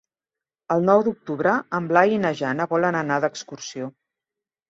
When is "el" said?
0.75-0.85